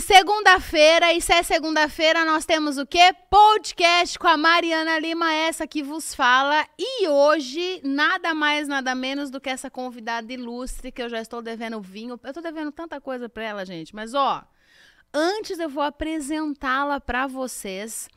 [0.00, 3.14] segunda-feira, e se é segunda-feira, nós temos o quê?
[3.28, 6.66] Podcast com a Mariana Lima, essa que vos fala.
[6.78, 11.42] E hoje, nada mais, nada menos do que essa convidada ilustre, que eu já estou
[11.42, 12.18] devendo vinho.
[12.22, 14.44] Eu estou devendo tanta coisa para ela, gente, mas ó,
[15.12, 18.08] antes eu vou apresentá-la para vocês.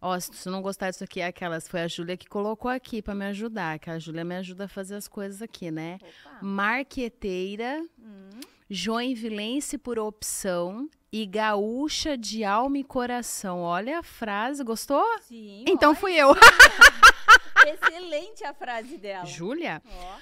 [0.00, 1.68] Ó, se você não gostar disso aqui, é aquelas.
[1.68, 3.78] Foi a Júlia que colocou aqui para me ajudar.
[3.78, 5.98] Que a Júlia me ajuda a fazer as coisas aqui, né?
[6.02, 6.38] Opa.
[6.42, 7.80] Marqueteira.
[7.96, 13.60] Hum joinvilense por opção e gaúcha de alma e coração.
[13.60, 15.04] Olha a frase, gostou?
[15.20, 15.64] Sim.
[15.68, 16.34] Então fui eu.
[17.66, 19.26] Excelente a frase dela.
[19.26, 19.82] Júlia?
[19.86, 20.16] Ó.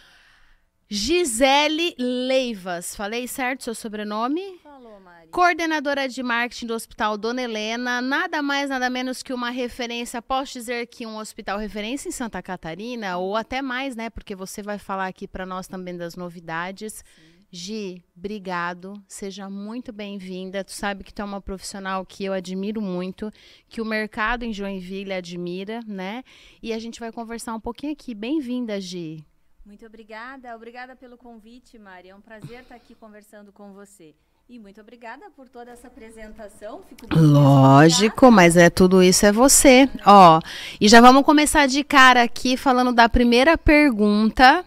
[0.89, 2.97] Gisele Leivas.
[2.97, 4.59] Falei certo seu sobrenome?
[4.65, 5.29] Falou, Mari.
[5.29, 8.03] Coordenadora de marketing do Hospital Dona Helena.
[8.03, 10.21] Nada mais, nada menos que uma referência.
[10.21, 14.11] Posso dizer que um hospital referência em Santa Catarina, ou até mais, né?
[14.11, 17.05] Porque você vai falar aqui para nós também das novidades.
[17.15, 17.40] Sim.
[17.53, 19.03] Gi, obrigado.
[19.09, 20.63] Seja muito bem-vinda.
[20.63, 23.33] Tu sabe que tu é uma profissional que eu admiro muito,
[23.69, 26.23] que o mercado em Joinville admira, né?
[26.63, 28.15] E a gente vai conversar um pouquinho aqui.
[28.15, 29.25] Bem-vinda, Gi.
[29.67, 30.55] Muito obrigada.
[30.55, 32.11] Obrigada pelo convite, Mari.
[32.11, 34.15] É um prazer estar aqui conversando com você.
[34.49, 36.83] E muito obrigada por toda essa apresentação.
[37.13, 39.89] Lógico, mas é tudo isso é você.
[40.07, 40.41] Ó,
[40.81, 44.65] e já vamos começar de cara aqui falando da primeira pergunta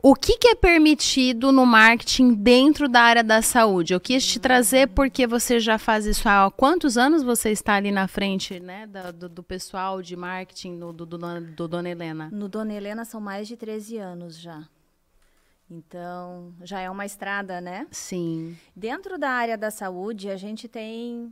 [0.00, 3.92] o que, que, é permitido no marketing dentro da área da saúde?
[3.92, 7.90] Eu quis te trazer porque você já faz isso há quantos anos você está ali
[7.90, 12.28] na frente né, do, do pessoal de marketing do, do, do, Dona Helena?
[12.32, 14.68] No Dona Helena são mais de 13 anos já.
[15.70, 17.86] Então, já é uma estrada, né?
[17.90, 18.56] Sim.
[18.74, 21.30] Dentro da área da saúde, a gente tem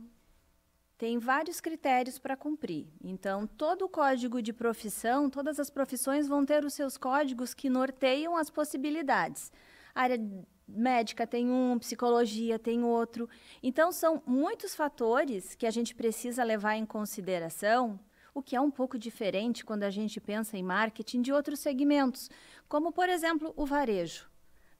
[0.97, 2.87] tem vários critérios para cumprir.
[3.03, 7.69] Então, todo o código de profissão, todas as profissões vão ter os seus códigos que
[7.69, 9.51] norteiam as possibilidades.
[9.93, 10.19] A área
[10.67, 13.29] médica tem um, psicologia tem outro.
[13.61, 17.99] Então, são muitos fatores que a gente precisa levar em consideração,
[18.33, 22.29] o que é um pouco diferente quando a gente pensa em marketing de outros segmentos,
[22.67, 24.27] como, por exemplo, o varejo.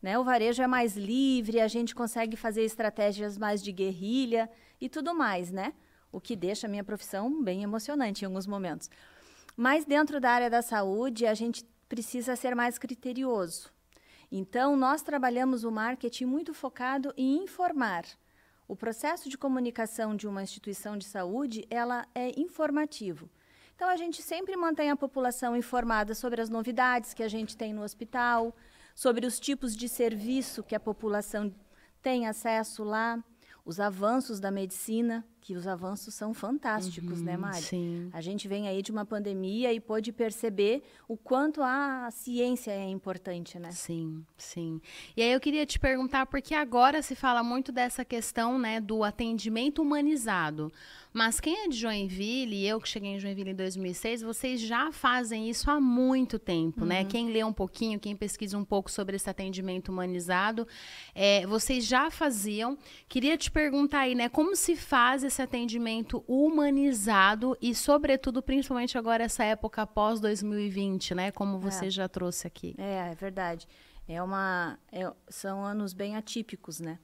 [0.02, 0.18] Né?
[0.18, 4.50] O varejo é mais livre, a gente consegue fazer estratégias mais de guerrilha
[4.80, 5.74] e tudo mais, né?
[6.12, 8.90] O que deixa a minha profissão bem emocionante em alguns momentos.
[9.56, 13.72] Mas dentro da área da saúde, a gente precisa ser mais criterioso.
[14.32, 18.06] Então, nós trabalhamos o marketing muito focado em informar.
[18.68, 23.30] O processo de comunicação de uma instituição de saúde, ela é informativo.
[23.76, 27.74] Então, a gente sempre mantém a população informada sobre as novidades que a gente tem
[27.74, 28.56] no hospital,
[28.94, 31.54] sobre os tipos de serviço que a população
[32.02, 33.24] tem acesso lá,
[33.64, 37.62] os avanços da medicina, que os avanços são fantásticos, né, uhum, né, Mari?
[37.62, 38.10] Sim.
[38.12, 42.90] A gente vem aí de uma pandemia e pôde perceber o quanto a ciência é
[42.90, 43.72] importante, né?
[43.72, 44.82] Sim, sim.
[45.16, 49.06] E aí eu queria te perguntar, porque agora se fala muito dessa questão, né, do
[49.06, 50.70] atendimento humanizado.
[51.14, 54.92] Mas quem é de Joinville, e eu que cheguei em Joinville em 2006, vocês já
[54.92, 57.00] fazem isso há muito tempo, né?
[57.00, 57.04] uhum.
[57.04, 57.10] né?
[57.10, 60.68] Quem lê um pouquinho, quem pesquisa um pouco sobre esse atendimento humanizado,
[61.16, 62.78] é, vocês já faziam.
[63.10, 64.30] Queria te perguntar aí, né?
[64.30, 71.32] Como se faz esse atendimento humanizado e, sobretudo, principalmente agora essa época pós 2020, né?
[71.32, 71.90] Como você é.
[71.90, 72.76] já trouxe aqui.
[72.78, 73.68] É, é verdade.
[74.08, 77.00] É uma, é, são anos bem atípicos, né?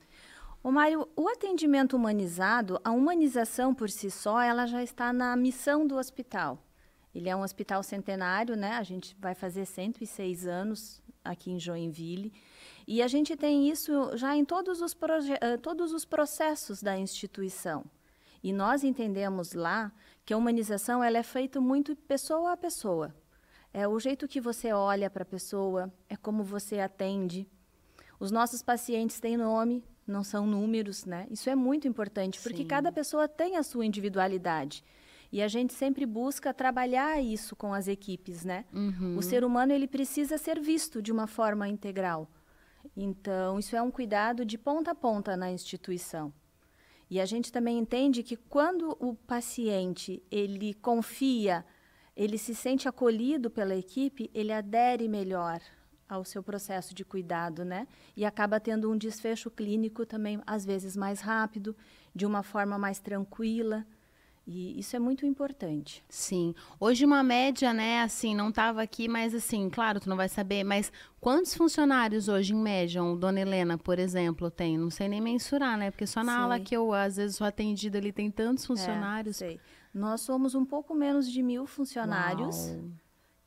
[0.64, 5.86] O Mário, o atendimento humanizado, a humanização por si só, ela já está na missão
[5.86, 6.58] do hospital.
[7.14, 8.72] Ele é um hospital centenário, né?
[8.72, 12.32] A gente vai fazer 106 anos aqui em Joinville.
[12.88, 14.96] E a gente tem isso já em todos os,
[15.62, 17.86] todos os processos da instituição.
[18.44, 19.92] E nós entendemos lá
[20.26, 23.16] que a humanização ela é feita muito pessoa a pessoa.
[23.74, 27.50] É o jeito que você olha para a pessoa, é como você atende.
[28.20, 31.26] Os nossos pacientes têm nome, não são números, né?
[31.32, 32.68] Isso é muito importante, porque Sim.
[32.68, 34.84] cada pessoa tem a sua individualidade.
[35.32, 38.66] E a gente sempre busca trabalhar isso com as equipes, né?
[38.72, 39.18] Uhum.
[39.18, 42.30] O ser humano ele precisa ser visto de uma forma integral.
[42.96, 46.32] Então, isso é um cuidado de ponta a ponta na instituição.
[47.14, 51.64] E a gente também entende que quando o paciente ele confia,
[52.16, 55.62] ele se sente acolhido pela equipe, ele adere melhor
[56.10, 57.88] ao seu processo de cuidado, né?
[58.18, 61.78] E acaba tendo um desfecho clínico também, às vezes, mais rápido,
[62.16, 63.86] de uma forma mais tranquila.
[64.46, 66.04] E isso é muito importante.
[66.10, 66.54] Sim.
[66.78, 70.66] Hoje uma média, né, assim, não estava aqui, mas assim, claro, tu não vai saber,
[70.66, 74.78] mas quantos funcionários hoje em média, o Dona Helena, por exemplo, tem?
[74.78, 75.92] Não sei nem mensurar, né?
[75.92, 76.42] Porque só na sei.
[76.42, 79.42] ala que eu às vezes sou atendida ali tem tantos é, funcionários.
[79.42, 79.60] É, sei.
[79.94, 82.92] Nós somos um pouco menos de mil funcionários, Uau.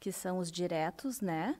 [0.01, 1.57] que são os diretos, né?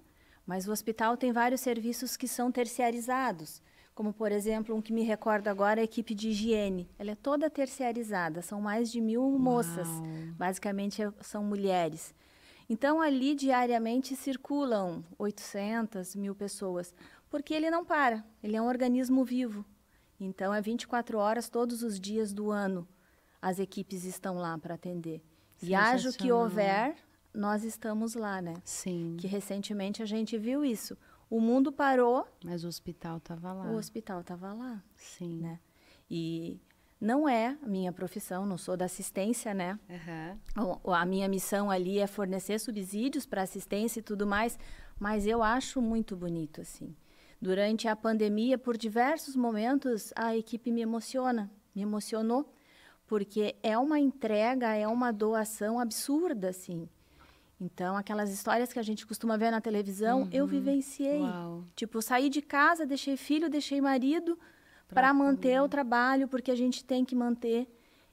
[0.47, 3.61] Mas o hospital tem vários serviços que são terciarizados,
[3.97, 6.87] como por exemplo, um que me recordo agora é a equipe de higiene.
[6.99, 10.03] Ela é toda terciarizada, são mais de mil moças, Uau.
[10.37, 12.15] basicamente é- são mulheres.
[12.69, 16.95] Então ali diariamente circulam 800 mil pessoas,
[17.31, 19.65] porque ele não para, ele é um organismo vivo.
[20.21, 22.87] Então é 24 horas todos os dias do ano
[23.41, 25.23] as equipes estão lá para atender.
[25.63, 26.97] E haja o que houver,
[27.33, 28.55] nós estamos lá, né?
[28.63, 29.17] Sim.
[29.19, 30.99] Que recentemente a gente viu isso.
[31.29, 33.71] O mundo parou, Mas o hospital tava lá.
[33.71, 35.41] o hospital estava lá, Sim.
[35.41, 35.59] né?
[36.09, 36.61] E
[37.01, 39.79] não é a minha profissão, não sou da assistência, né?
[40.85, 44.57] O- A minha missão ali é fornecer subsídios para assistência e tudo mais,
[44.99, 46.95] mas eu acho muito bonito assim.
[47.43, 52.51] Durante a pandemia, por diversos momentos, a equipe me emociona, me emocionou,
[53.07, 56.89] porque é uma entrega, é uma doação absurda assim.
[57.61, 61.21] Então, aquelas histórias que a gente costuma ver na televisão, eu vivenciei.
[61.21, 61.65] Uau.
[61.75, 64.39] Tipo, saí de casa, deixei filho, deixei marido
[64.89, 67.67] para manter o trabalho, porque a gente tem que manter.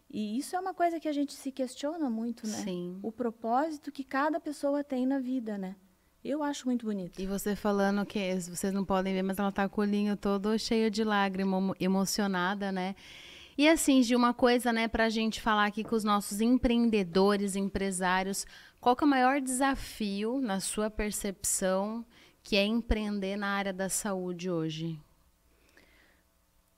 [0.10, 2.54] E isso é uma coisa que a gente se questiona muito, né?
[2.60, 3.00] Sim.
[3.04, 5.75] O propósito que cada pessoa tem na vida, né?
[6.24, 7.19] Eu acho muito bonito.
[7.19, 10.57] E você falando que vocês não podem ver, mas ela tá com o olhinho todo
[10.57, 12.96] cheio de lágrima, emo- emocionada, né?
[13.57, 18.46] E assim, de uma coisa, né, pra gente falar aqui com os nossos empreendedores, empresários,
[18.84, 22.06] qual é o maior desafio, na sua percepção,
[22.44, 25.00] que é empreender na área da saúde hoje?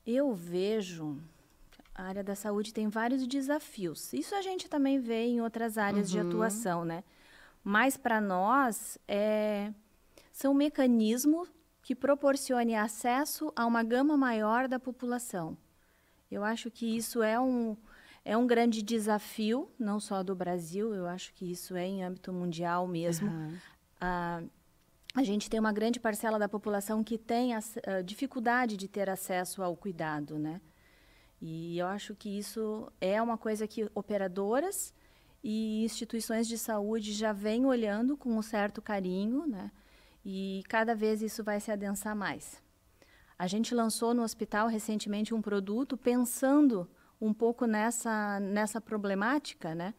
[0.05, 1.19] Eu vejo
[1.95, 4.13] a área da saúde tem vários desafios.
[4.13, 7.03] Isso a gente também vê em outras áreas de atuação, né?
[7.63, 9.73] Mas para nós é
[10.31, 11.49] são mecanismos
[11.81, 15.57] que proporcionem acesso a uma gama maior da população.
[16.29, 17.75] Eu acho que isso é um
[18.25, 22.33] é um grande desafio, não só do Brasil, eu acho que isso é em âmbito
[22.33, 23.27] mundial mesmo.
[23.29, 23.53] Aham.
[24.01, 24.41] a,
[25.13, 29.09] a gente tem uma grande parcela da população que tem ac- a dificuldade de ter
[29.09, 30.59] acesso ao cuidado, né?
[31.41, 34.93] E eu acho que isso é uma coisa que operadoras
[35.43, 39.71] e instituições de saúde já vêm olhando com um certo carinho, né?
[40.25, 42.61] E cada vez isso vai se adensar mais.
[43.37, 46.89] A gente lançou no hospital recentemente um produto pensando
[47.19, 49.93] um pouco nessa, nessa problemática, né?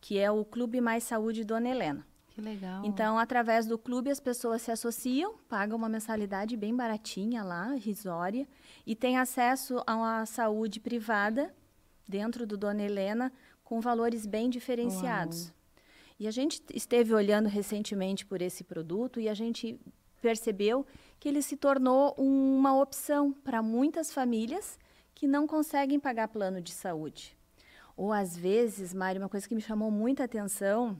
[0.00, 2.06] Que é o Clube Mais Saúde Dona Helena.
[2.28, 2.84] Que legal.
[2.84, 8.46] Então, através do clube, as pessoas se associam, pagam uma mensalidade bem baratinha lá, risória,
[8.86, 11.54] e têm acesso a uma saúde privada
[12.06, 13.32] dentro do Dona Helena
[13.64, 15.52] com valores bem diferenciados.
[16.18, 19.80] E a gente esteve olhando recentemente por esse produto e a gente
[20.20, 20.86] percebeu
[21.18, 24.78] que ele se tornou uma opção para muitas famílias
[25.16, 27.36] que não conseguem pagar plano de saúde.
[27.96, 30.96] Ou às vezes, Mário, uma coisa que me chamou muita atenção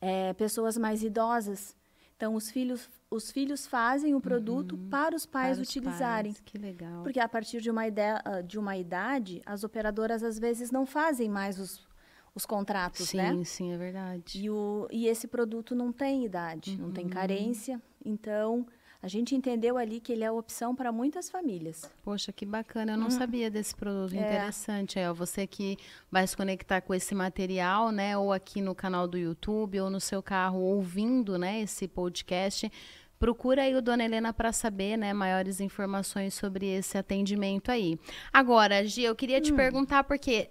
[0.00, 1.76] é, pessoas mais idosas.
[2.16, 6.32] Então, os filhos, os filhos fazem o produto para os pais Para os utilizarem.
[6.32, 7.02] pais, Que legal.
[7.02, 10.86] Porque a partir de uma, ide- ah, de uma idade, as operadoras às vezes não
[10.86, 11.84] fazem mais os,
[12.32, 13.44] os contratos, sim, né?
[13.44, 14.40] sim, é verdade.
[14.40, 16.92] E, o, e esse produto não tem idade, não Uhum.
[16.92, 17.82] tem carência.
[18.04, 18.64] Então,
[19.02, 21.90] a gente entendeu ali que ele é a opção para muitas famílias.
[22.04, 22.92] Poxa, que bacana.
[22.92, 24.14] Eu não sabia desse produto.
[24.14, 24.22] Hum.
[24.22, 24.28] É.
[24.28, 24.98] Interessante.
[24.98, 25.76] É, você que
[26.10, 28.16] vai se conectar com esse material, né?
[28.16, 31.60] Ou aqui no canal do YouTube, ou no seu carro, ouvindo, né?
[31.60, 32.70] Esse podcast.
[33.18, 37.96] Procura aí o Dona Helena para saber, né, maiores informações sobre esse atendimento aí.
[38.32, 39.42] Agora, Gi, eu queria Hum.
[39.42, 40.50] te perguntar porque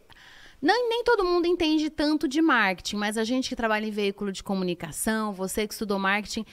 [0.61, 4.31] não, nem todo mundo entende tanto de marketing, mas a gente que trabalha em veículo
[4.31, 6.45] de comunicação, você que estudou marketing,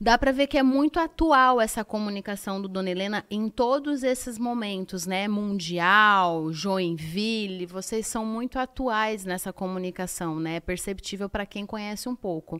[0.00, 4.38] dá para ver que é muito atual essa comunicação do Dona Helena em todos esses
[4.38, 5.28] momentos, né?
[5.28, 10.56] Mundial, Joinville, vocês são muito atuais nessa comunicação, né?
[10.56, 12.58] É perceptível para quem conhece um pouco.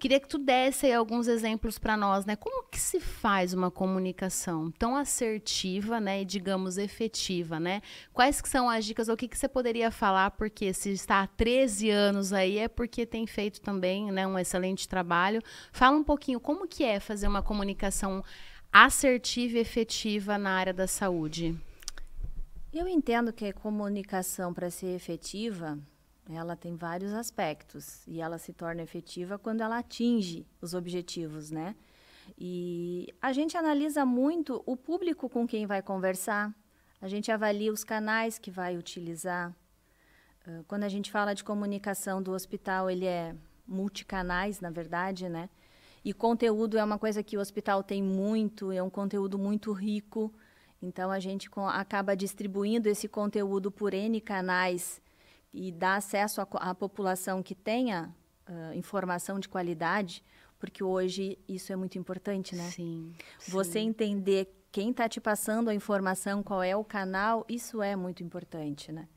[0.00, 2.34] Queria que tu desse aí alguns exemplos para nós, né?
[2.34, 7.82] Como que se faz uma comunicação tão assertiva, né, e digamos efetiva, né?
[8.12, 11.22] Quais que são as dicas, ou o que que você poderia falar, porque se está
[11.22, 15.40] há 13 anos aí é porque tem feito também, né, um excelente trabalho.
[15.72, 18.24] Fala um pouquinho como que é fazer uma comunicação
[18.72, 21.58] assertiva e efetiva na área da saúde.
[22.72, 25.78] Eu entendo que a comunicação, para ser efetiva,
[26.28, 28.06] ela tem vários aspectos.
[28.06, 31.74] E ela se torna efetiva quando ela atinge os objetivos, né?
[32.38, 36.54] E a gente analisa muito o público com quem vai conversar,
[37.00, 39.52] a gente avalia os canais que vai utilizar.
[40.68, 43.34] Quando a gente fala de comunicação do hospital, ele é
[43.66, 45.50] multicanais, na verdade, né?
[46.04, 50.32] E conteúdo é uma coisa que o hospital tem muito, é um conteúdo muito rico.
[50.80, 55.00] Então, a gente acaba distribuindo esse conteúdo por N canais
[55.52, 58.14] e dá acesso à, população que tenha
[58.46, 60.24] ah, informação de qualidade,
[60.58, 62.70] porque hoje isso é muito importante, né?
[62.70, 63.12] Sim.
[63.48, 68.22] Você entender quem está te passando a informação, qual é o canal, isso é muito
[68.22, 69.08] importante, né?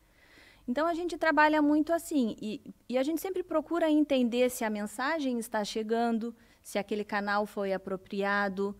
[0.67, 4.69] Então a gente trabalha muito assim e, e a gente sempre procura entender se a
[4.69, 6.33] mensagem está chegando,
[6.63, 8.75] se aquele canal foi apropriado,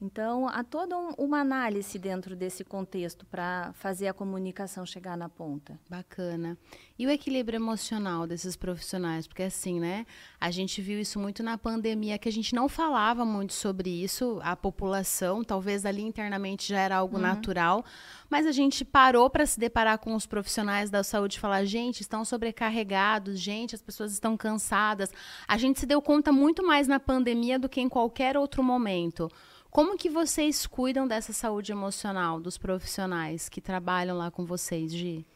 [0.00, 5.28] então, há toda um, uma análise dentro desse contexto para fazer a comunicação chegar na
[5.28, 5.78] ponta.
[5.90, 6.56] Bacana.
[6.96, 9.26] E o equilíbrio emocional desses profissionais?
[9.26, 10.06] Porque, assim, né?
[10.40, 14.38] A gente viu isso muito na pandemia, que a gente não falava muito sobre isso,
[14.44, 17.22] a população, talvez ali internamente já era algo uhum.
[17.22, 17.84] natural,
[18.30, 22.02] mas a gente parou para se deparar com os profissionais da saúde e falar: gente,
[22.02, 25.10] estão sobrecarregados, gente, as pessoas estão cansadas.
[25.48, 29.28] A gente se deu conta muito mais na pandemia do que em qualquer outro momento.
[29.70, 35.26] Como que vocês cuidam dessa saúde emocional dos profissionais que trabalham lá com vocês, Gi?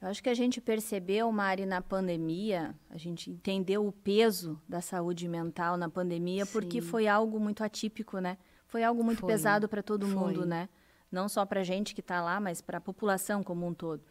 [0.00, 4.80] Eu acho que a gente percebeu, Mari, na pandemia, a gente entendeu o peso da
[4.80, 6.52] saúde mental na pandemia, Sim.
[6.52, 8.38] porque foi algo muito atípico, né?
[8.66, 9.30] Foi algo muito foi.
[9.30, 10.14] pesado para todo foi.
[10.14, 10.68] mundo, né?
[11.10, 14.02] Não só para a gente que está lá, mas para a população como um todo.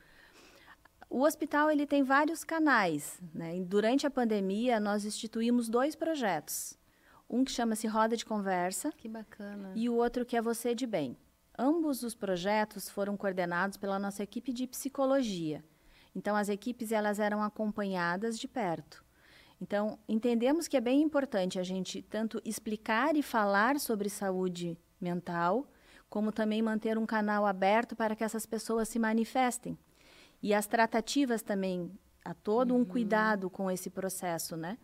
[1.09, 3.57] O hospital ele tem vários canais, né?
[3.57, 6.78] E durante a pandemia nós instituímos dois projetos.
[7.29, 8.91] Um que chama-se Roda de Conversa.
[8.97, 9.71] Que bacana.
[9.75, 11.15] E o outro que é Você de Bem.
[11.55, 15.63] Ambos os projetos foram coordenados pela nossa equipe de psicologia.
[16.15, 19.05] Então, as equipes elas eram acompanhadas de perto.
[19.61, 25.69] Então, entendemos que é bem importante a gente tanto explicar e falar sobre saúde mental,
[26.09, 29.77] como também manter um canal aberto para que essas pessoas se manifestem.
[30.41, 31.91] E as tratativas também,
[32.25, 32.81] há todo uhum.
[32.81, 34.79] um cuidado com esse processo, né?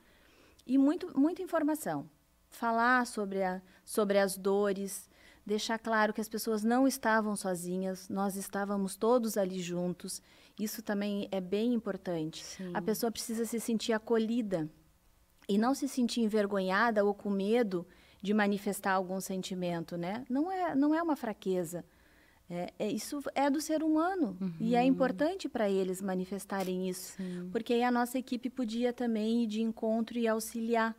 [0.68, 2.08] E muito, muita informação
[2.56, 5.10] falar sobre, a, sobre as dores,
[5.46, 10.22] deixar claro que as pessoas não estavam sozinhas, nós estávamos todos ali juntos.
[10.60, 12.44] Isso também é bem importante.
[12.44, 12.72] Sim.
[12.74, 14.70] A pessoa precisa se sentir acolhida
[15.48, 17.86] e não se sentir envergonhada ou com medo
[18.22, 20.26] de manifestar algum sentimento, né?
[20.28, 21.86] Não é, não é uma fraqueza.
[22.50, 24.54] É, é, isso é do ser humano uhum.
[24.60, 24.86] e é uhum.
[24.88, 27.50] importante para eles manifestarem isso, Sim.
[27.52, 30.96] porque aí a nossa equipe podia também ir de encontro e auxiliar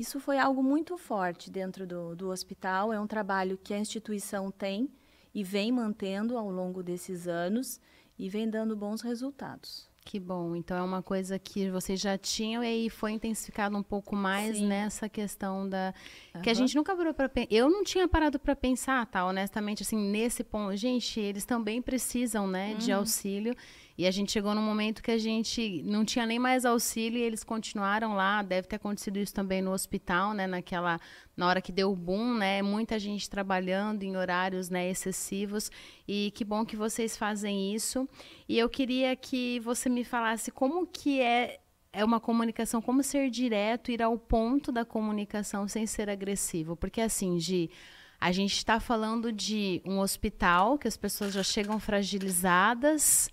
[0.00, 2.90] isso foi algo muito forte dentro do, do hospital.
[2.90, 4.88] É um trabalho que a instituição tem
[5.34, 7.78] e vem mantendo ao longo desses anos
[8.18, 9.90] e vem dando bons resultados.
[10.02, 10.56] Que bom.
[10.56, 14.56] Então é uma coisa que vocês já tinham e aí foi intensificado um pouco mais
[14.56, 14.66] Sim.
[14.66, 15.92] nessa questão da
[16.34, 16.40] uhum.
[16.40, 19.98] que a gente nunca parou para eu não tinha parado para pensar, tá, honestamente assim,
[19.98, 22.78] nesse ponto, gente, eles também precisam, né, uhum.
[22.78, 23.54] de auxílio
[24.00, 27.22] e a gente chegou num momento que a gente não tinha nem mais auxílio e
[27.22, 28.40] eles continuaram lá.
[28.40, 30.46] Deve ter acontecido isso também no hospital, né?
[30.46, 30.98] Naquela,
[31.36, 32.62] na hora que deu o boom, né?
[32.62, 35.70] Muita gente trabalhando em horários né, excessivos.
[36.08, 38.08] E que bom que vocês fazem isso.
[38.48, 41.60] E eu queria que você me falasse como que é
[41.92, 46.74] é uma comunicação, como ser direto, ir ao ponto da comunicação sem ser agressivo.
[46.74, 47.70] Porque assim, Gi,
[48.18, 53.28] a gente está falando de um hospital que as pessoas já chegam fragilizadas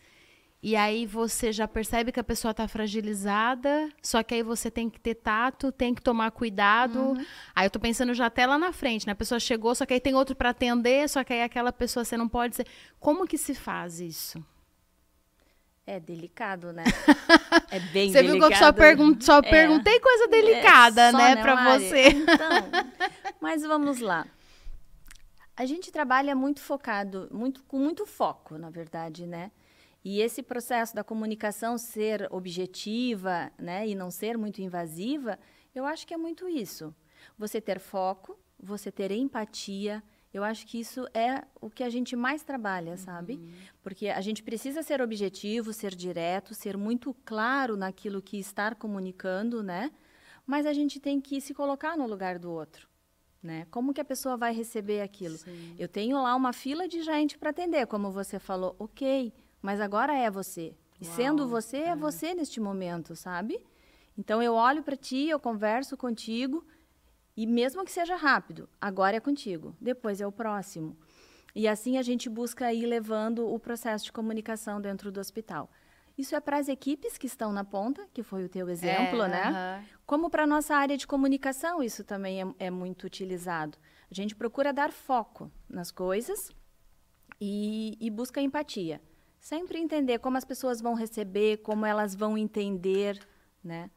[0.62, 4.90] e aí você já percebe que a pessoa está fragilizada, só que aí você tem
[4.90, 7.00] que ter tato, tem que tomar cuidado.
[7.00, 7.26] Uhum.
[7.56, 9.14] Aí eu tô pensando já até lá na frente, né?
[9.14, 12.04] A pessoa chegou, só que aí tem outro para atender, só que aí aquela pessoa
[12.04, 12.66] você não pode ser.
[13.00, 14.44] Como que se faz isso?
[15.86, 16.84] É delicado, né?
[17.70, 18.24] É bem você delicado.
[18.24, 19.42] Você viu que eu só, pergun só é.
[19.42, 22.08] perguntei coisa delicada, é, né, para você.
[22.10, 22.50] Então,
[23.42, 24.26] mas vamos lá.
[25.56, 29.52] A gente trabalha muito focado, muito com muito foco, na verdade, né?
[30.04, 35.38] E esse processo da comunicação ser objetiva, né, e não ser muito invasiva,
[35.74, 36.96] eu acho que é muito isso.
[37.38, 42.16] Você ter foco, você ter empatia, eu acho que isso é o que a gente
[42.16, 43.34] mais trabalha, sabe?
[43.34, 43.52] Uhum.
[43.82, 49.64] Porque a gente precisa ser objetivo, ser direto, ser muito claro naquilo que está comunicando,
[49.64, 49.92] né?
[50.46, 52.88] Mas a gente tem que se colocar no lugar do outro.
[53.42, 53.68] Né?
[53.70, 55.38] Como que a pessoa vai receber aquilo?
[55.38, 55.76] Sim.
[55.78, 60.14] Eu tenho lá uma fila de gente para atender, como você falou, ok, mas agora
[60.14, 60.76] é você.
[61.00, 61.90] E Uau, sendo você, é.
[61.90, 63.60] é você neste momento, sabe?
[64.18, 66.66] Então eu olho para ti, eu converso contigo,
[67.36, 70.98] e mesmo que seja rápido, agora é contigo, depois é o próximo.
[71.54, 75.70] E assim a gente busca ir levando o processo de comunicação dentro do hospital.
[76.18, 79.28] Isso é para as equipes que estão na ponta, que foi o teu exemplo, é,
[79.28, 79.50] né?
[79.50, 79.98] Uh -huh.
[80.06, 83.78] Como para a nossa área de comunicação, isso também é, é, muito utilizado.
[84.10, 86.52] A gente procura dar foco nas coisas
[87.40, 89.00] e, e busca empatia.
[89.48, 93.18] Sempre entender como as pessoas vão receber, como elas vão entender,
[93.64, 93.90] né?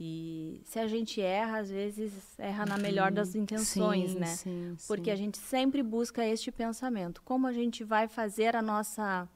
[0.00, 4.26] E se a gente erra, às vezes erra na melhor das intenções, sim, né?
[4.26, 5.10] Sim, Porque sim.
[5.12, 7.22] a gente sempre busca este pensamento.
[7.22, 9.28] Como a gente vai fazer a nossa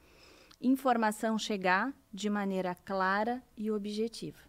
[0.61, 4.40] informação chegar de maneira clara e objetiva.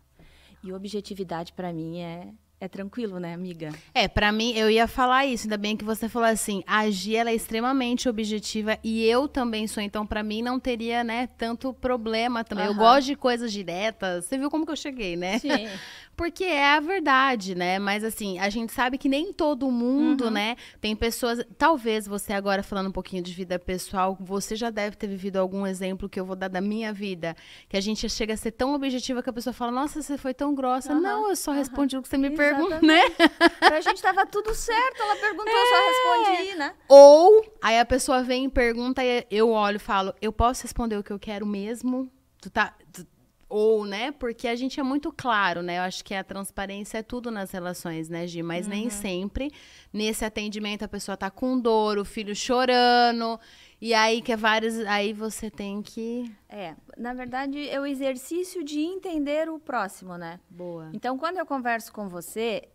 [0.63, 3.72] E objetividade, para mim, é, é tranquilo, né, amiga?
[3.93, 7.15] É, para mim, eu ia falar isso, ainda bem que você falou assim, a Gi,
[7.15, 11.74] ela é extremamente objetiva e eu também sou, então para mim não teria, né, tanto
[11.74, 12.65] problema também.
[12.65, 15.39] Eu gosto de coisas diretas, você viu como que eu cheguei, né?
[15.39, 15.50] Sim.
[16.15, 17.79] Porque é a verdade, né?
[17.79, 20.32] Mas assim, a gente sabe que nem todo mundo, uhum.
[20.32, 20.55] né?
[20.79, 21.43] Tem pessoas.
[21.58, 25.65] Talvez você agora falando um pouquinho de vida pessoal, você já deve ter vivido algum
[25.65, 27.36] exemplo que eu vou dar da minha vida.
[27.67, 30.34] Que a gente chega a ser tão objetiva que a pessoa fala, nossa, você foi
[30.34, 30.93] tão grossa.
[30.93, 31.01] Uhum.
[31.01, 31.58] Não, eu só uhum.
[31.58, 33.01] respondi o que você me perguntou, né?
[33.60, 35.62] Pra gente tava tudo certo, ela perguntou, é.
[35.62, 35.88] eu só é.
[35.88, 36.74] respondi, né?
[36.88, 40.98] Ou aí a pessoa vem e pergunta e eu olho e falo, eu posso responder
[40.98, 42.12] o que eu quero mesmo?
[42.43, 42.74] Tu tá.
[42.91, 43.08] Tu,
[43.53, 44.12] ou, né?
[44.12, 45.77] Porque a gente é muito claro, né?
[45.77, 48.41] Eu acho que a transparência é tudo nas relações, né, Gi?
[48.41, 48.72] Mas uhum.
[48.72, 49.51] nem sempre.
[49.93, 53.39] Nesse atendimento a pessoa tá com dor, o filho chorando.
[53.79, 54.79] E aí que é vários.
[54.79, 56.36] Aí você tem que.
[56.50, 60.39] É, na verdade, é o exercício de entender o próximo, né?
[60.50, 60.89] Boa.
[60.91, 62.69] Então, quando eu converso com você,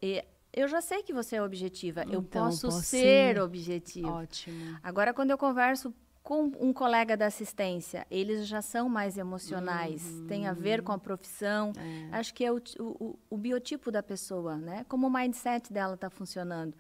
[0.53, 2.03] eu já sei que você é objetiva.
[2.03, 3.41] Então, eu posso, posso ser sim.
[3.41, 4.13] objetiva.
[4.13, 4.79] Ótimo.
[4.81, 5.93] Agora, quando eu converso
[6.29, 10.27] com um colega da assistência, eles já são mais emocionais, uhum.
[10.27, 11.73] tem a ver com a profissão.
[11.75, 12.19] É.
[12.19, 14.85] Acho que é o, o, o, biotipo da pessoa, né?
[14.91, 16.75] Como o mindset dela está funcionando.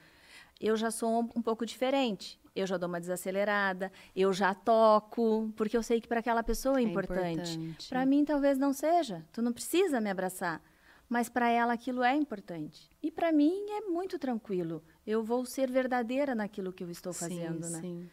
[0.60, 2.38] Eu já sou um, um, pouco diferente.
[2.54, 6.78] Eu já dou uma desacelerada, eu já toco, porque eu sei que para aquela pessoa
[6.78, 7.52] é, é importante.
[7.52, 7.88] importante.
[7.88, 9.24] Para mim, talvez não seja.
[9.32, 10.60] Tu não precisa me abraçar.
[11.08, 12.90] Mas para ela aquilo é importante.
[13.02, 14.84] E para mim é muito tranquilo.
[15.06, 17.80] Eu vou ser verdadeira naquilo que eu estou fazendo, sim, né?
[17.80, 18.10] Sim.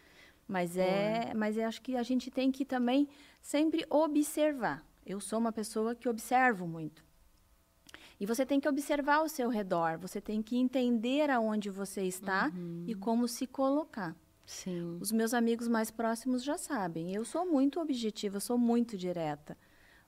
[0.47, 3.07] Mas é, mas eu acho que a gente tem que também
[3.41, 4.85] sempre observar.
[5.05, 7.03] Eu sou uma pessoa que observo muito.
[8.19, 12.51] E você tem que observar o seu redor, você tem que entender aonde você está
[12.55, 12.85] uhum.
[12.87, 14.15] e como se colocar.
[14.45, 14.97] Sim.
[15.01, 17.13] Os meus amigos mais próximos já sabem.
[17.13, 19.57] Eu sou muito objetiva, sou muito direta,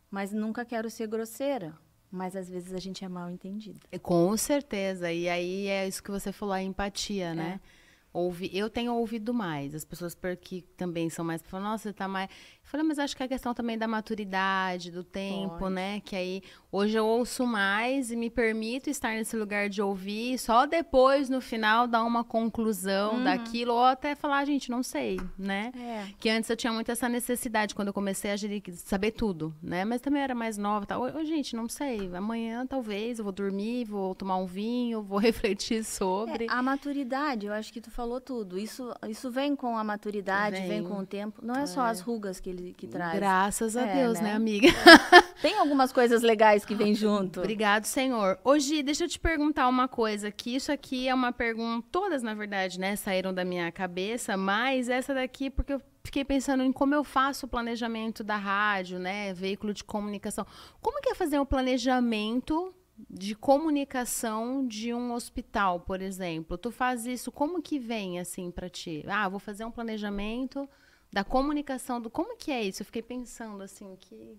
[0.10, 1.76] mas nunca quero ser grosseira.
[2.10, 3.82] Mas às vezes a gente é mal entendido.
[4.02, 5.12] Com certeza.
[5.12, 7.60] E aí é isso que você falou, a empatia, né?
[7.62, 7.77] É
[8.18, 9.76] ouvi, eu tenho ouvido mais.
[9.76, 12.30] As pessoas que também são mais falam, nossa, você tá mais.
[12.30, 15.76] Eu falei, mas acho que é a questão também da maturidade, do tempo, Pode.
[15.76, 16.00] né?
[16.02, 20.66] Que aí hoje eu ouço mais e me permito estar nesse lugar de ouvir, só
[20.66, 23.24] depois, no final, dar uma conclusão uhum.
[23.24, 25.72] daquilo, ou até falar, gente, não sei, né?
[25.76, 26.06] É.
[26.20, 29.86] Que antes eu tinha muito essa necessidade quando eu comecei a gerir, saber tudo, né?
[29.86, 30.86] Mas também era mais nova.
[30.86, 30.98] Tá?
[31.00, 32.10] Ô, gente, não sei.
[32.14, 36.46] Amanhã talvez eu vou dormir, vou tomar um vinho, vou refletir sobre.
[36.46, 38.58] É, a maturidade, eu acho que tu falou tudo.
[38.58, 41.42] Isso, isso vem com a maturidade, vem, vem com o tempo.
[41.44, 41.66] Não é, é.
[41.66, 43.16] só as rugas que ele que traz.
[43.16, 44.68] Graças a é, Deus, né, né amiga?
[45.42, 47.40] Tem algumas coisas legais que vêm junto.
[47.42, 48.40] Obrigado, Senhor.
[48.44, 52.34] Hoje, deixa eu te perguntar uma coisa, que isso aqui é uma pergunta, todas, na
[52.34, 56.96] verdade, né, saíram da minha cabeça, mas essa daqui, porque eu fiquei pensando em como
[56.96, 60.46] eu faço o planejamento da rádio, né, veículo de comunicação.
[60.82, 62.74] Como que é fazer um planejamento
[63.10, 66.58] de comunicação de um hospital, por exemplo.
[66.58, 69.04] Tu faz isso, como que vem assim para ti?
[69.08, 70.68] Ah, vou fazer um planejamento
[71.12, 72.82] da comunicação do como que é isso?
[72.82, 74.38] Eu fiquei pensando assim que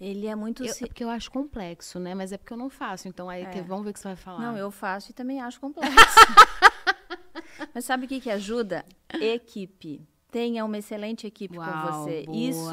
[0.00, 2.14] ele é muito eu, é porque eu acho complexo, né?
[2.14, 3.06] Mas é porque eu não faço.
[3.06, 3.62] Então aí é.
[3.62, 4.40] vamos ver o que você vai falar.
[4.40, 5.94] Não, eu faço e também acho complexo.
[7.74, 8.84] Mas sabe o que que ajuda?
[9.20, 10.00] Equipe.
[10.30, 12.22] Tenha uma excelente equipe Uau, com você.
[12.22, 12.36] Boa.
[12.36, 12.70] Isso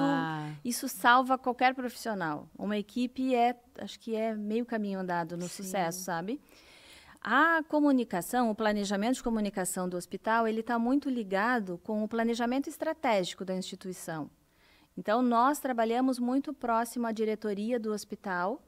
[0.63, 2.47] isso salva qualquer profissional.
[2.57, 5.63] Uma equipe é, acho que é meio caminho andado no Sim.
[5.63, 6.39] sucesso, sabe?
[7.19, 12.69] A comunicação, o planejamento de comunicação do hospital, ele está muito ligado com o planejamento
[12.69, 14.29] estratégico da instituição.
[14.97, 18.61] Então, nós trabalhamos muito próximo à diretoria do hospital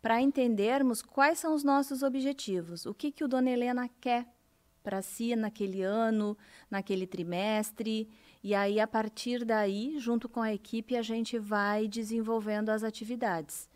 [0.00, 4.26] para entendermos quais são os nossos objetivos, o que, que o Dona Helena quer
[4.82, 6.38] para si naquele ano,
[6.70, 8.08] naquele trimestre,
[8.42, 13.68] e aí, a partir daí, junto com a equipe, a gente vai desenvolvendo as atividades.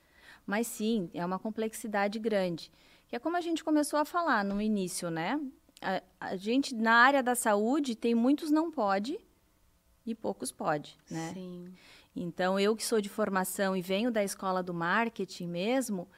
[0.47, 2.71] Mas sim, é uma complexidade grande
[3.15, 5.41] que é como a gente começou a falar no início, né?
[5.81, 9.19] A, a gente, na área da saúde, tem muitos não pode
[10.07, 11.33] e poucos pode, né?
[11.33, 11.73] Sim.
[12.15, 16.09] Então, eu que sou de formação e venho da escola do marketing mesmo,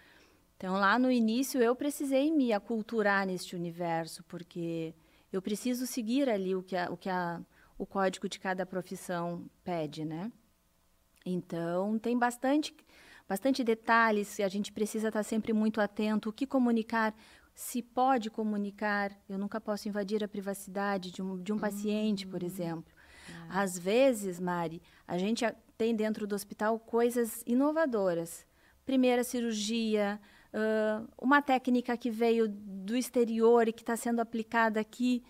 [0.56, 4.94] então lá no início eu precisei me aculturar neste universo, porque
[5.32, 7.40] eu preciso seguir ali o que, a, o, que a,
[7.78, 10.30] o código de cada profissão pede, né?
[11.24, 12.74] Então, tem bastante
[13.28, 17.14] bastante detalhes, a gente precisa estar sempre muito atento, o que comunicar,
[17.54, 22.42] se pode comunicar, eu nunca posso invadir a privacidade de um, de um paciente, por
[22.42, 22.46] hum.
[22.46, 22.95] exemplo.
[23.48, 23.62] Ah.
[23.62, 25.44] Às vezes, Mari, a gente
[25.76, 28.46] tem dentro do hospital coisas inovadoras.
[28.84, 30.20] Primeira cirurgia,
[30.52, 35.22] uh, uma técnica que veio do exterior e que está sendo aplicada aqui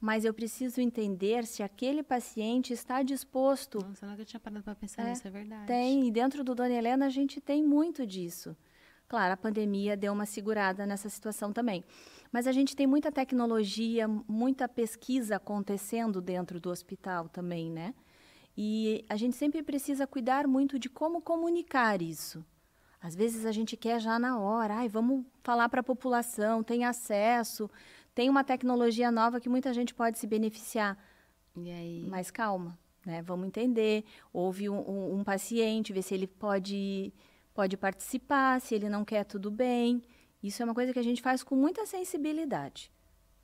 [0.00, 3.78] mas eu preciso entender se aquele paciente está disposto.
[3.80, 5.66] Nossa, eu nunca tinha parado para pensar é, nisso, é verdade.
[5.66, 8.56] Tem, e dentro do Dona Helena a gente tem muito disso.
[9.08, 11.84] Claro, a pandemia deu uma segurada nessa situação também.
[12.32, 17.94] Mas a gente tem muita tecnologia, muita pesquisa acontecendo dentro do hospital também, né?
[18.56, 22.44] E a gente sempre precisa cuidar muito de como comunicar isso.
[23.00, 26.84] Às vezes a gente quer já na hora, ai, vamos falar para a população, tem
[26.84, 27.70] acesso,
[28.14, 30.96] tem uma tecnologia nova que muita gente pode se beneficiar.
[31.54, 32.06] E aí?
[32.08, 33.22] Mas calma, né?
[33.22, 34.04] Vamos entender.
[34.32, 37.12] Houve um, um, um paciente, ver se ele pode,
[37.54, 40.02] pode participar, se ele não quer, tudo bem.
[40.42, 42.90] Isso é uma coisa que a gente faz com muita sensibilidade,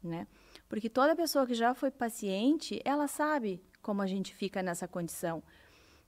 [0.02, 0.26] né?
[0.68, 5.42] Porque toda pessoa que já foi paciente, ela sabe como a gente fica nessa condição.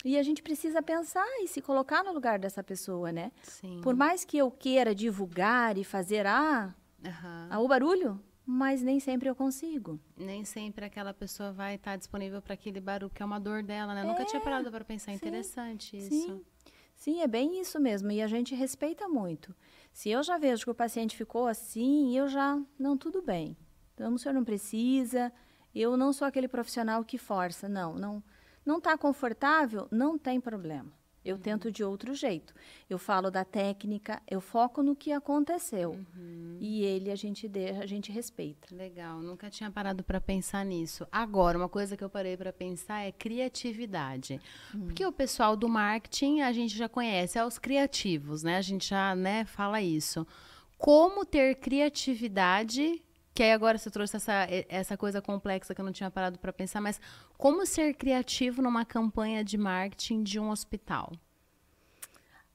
[0.04, 3.32] E a gente precisa pensar e se colocar no lugar dessa pessoa, né?
[3.42, 3.80] Sim.
[3.82, 7.48] Por mais que eu queira divulgar e fazer ah, Aham.
[7.50, 9.98] ah, o barulho, mas nem sempre eu consigo.
[10.16, 13.94] Nem sempre aquela pessoa vai estar disponível para aquele barulho, que é uma dor dela,
[13.94, 14.02] né?
[14.02, 15.12] Eu Nunca tinha parado para pensar.
[15.12, 16.10] sim, Interessante isso.
[16.10, 16.44] Sim.
[16.94, 18.10] Sim, é bem isso mesmo.
[18.10, 19.54] E a gente respeita muito.
[19.92, 22.60] Se eu já vejo que o paciente ficou assim, eu já.
[22.78, 23.56] Não, tudo bem.
[23.94, 25.32] Então, o senhor não precisa.
[25.74, 27.68] Eu não sou aquele profissional que força.
[27.68, 28.22] Não, não.
[28.64, 29.86] Não está confortável?
[29.90, 30.92] Não tem problema.
[31.24, 32.54] Eu tento de outro jeito.
[32.88, 35.98] Eu falo da técnica, eu foco no que aconteceu.
[36.60, 38.74] E ele a gente deixa, a gente respeita.
[38.74, 41.06] Legal, nunca tinha parado para pensar nisso.
[41.10, 44.40] Agora, uma coisa que eu parei para pensar é criatividade.
[44.70, 48.56] Porque o pessoal do marketing a gente já conhece, é os criativos, né?
[48.56, 50.26] A gente já, né, fala isso.
[50.76, 53.02] Como ter criatividade,
[53.34, 56.52] que aí agora você trouxe essa, essa coisa complexa que eu não tinha parado para
[56.52, 57.00] pensar, mas
[57.36, 61.12] como ser criativo numa campanha de marketing de um hospital?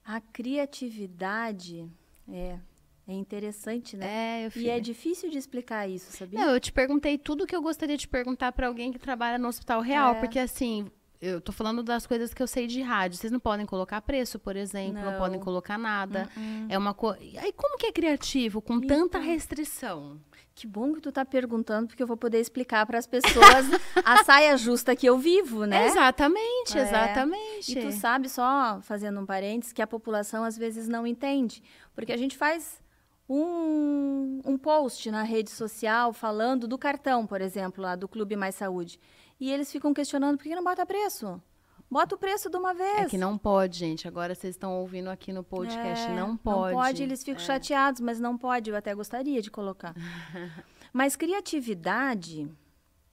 [0.04, 1.86] A criatividade
[2.28, 2.58] é,
[3.06, 4.06] é interessante, né?
[4.42, 6.38] É, eu E é difícil de explicar isso, sabia?
[6.40, 9.48] Não, eu te perguntei tudo que eu gostaria de perguntar para alguém que trabalha no
[9.48, 10.20] hospital real, É.
[10.20, 10.90] porque assim,
[11.20, 13.18] eu tô falando das coisas que eu sei de rádio.
[13.18, 15.18] Vocês não podem colocar preço, por exemplo, não, Não.
[15.18, 16.28] podem colocar nada.
[16.68, 17.38] É uma coisa.
[17.42, 19.30] Aí como que é criativo com tanta Então.
[19.30, 20.18] restrição?
[20.60, 23.64] Que bom que tu tá perguntando, porque eu vou poder explicar para as pessoas
[24.04, 25.86] a saia justa que eu vivo, né?
[25.86, 26.82] Exatamente, É.
[26.82, 27.72] exatamente.
[27.78, 31.62] E tu sabe, só fazendo um parênteses, que a população às vezes não entende.
[31.94, 32.78] Porque a gente faz
[33.26, 38.54] um, um post na rede social falando do cartão, por exemplo, lá do Clube Mais
[38.54, 39.00] Saúde.
[39.40, 41.42] E eles ficam questionando por que não bota preço?
[41.90, 42.98] Bota o preço de uma vez.
[43.00, 44.06] É que não pode, gente.
[44.06, 46.06] Agora vocês estão ouvindo aqui no podcast.
[46.06, 46.74] É, não pode.
[46.74, 48.70] Não pode, eles ficam chateados, mas não pode.
[48.70, 49.92] Eu até gostaria de colocar.
[50.92, 52.48] mas criatividade,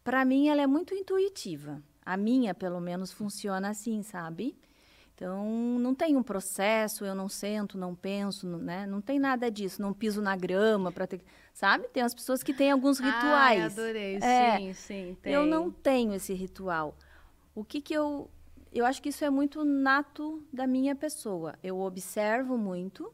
[0.04, 1.82] para mim, ela é muito intuitiva.
[2.06, 4.56] A minha, pelo menos, funciona assim, sabe?
[5.16, 8.86] Então, não tem um processo, eu não sento, não penso, não- né?
[8.86, 9.82] Não tem nada disso.
[9.82, 11.20] Não piso na grama para ter...
[11.52, 11.88] Sabe?
[11.88, 13.80] Tem as pessoas que têm alguns Ai, rituais.
[13.80, 14.18] adorei.
[14.18, 14.58] É.
[14.58, 15.18] Sim, sim.
[15.20, 15.34] Tem.
[15.34, 16.96] Eu não tenho esse ritual.
[17.56, 18.30] O que que eu
[18.80, 21.58] eu acho que isso é muito nato da minha pessoa.
[21.63, 23.12] Eu observo muito,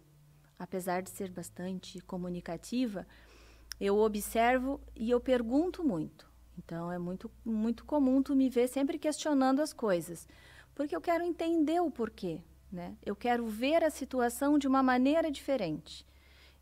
[0.59, 3.07] apesar de ser bastante comunicativa,
[3.79, 6.31] eu observo e eu pergunto muito.
[6.57, 10.27] Então é muito muito comum tu me ver sempre questionando as coisas,
[10.75, 12.95] porque eu quero entender o porquê, né?
[13.03, 16.05] Eu quero ver a situação de uma maneira diferente.